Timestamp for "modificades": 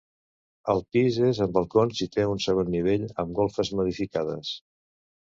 3.81-4.55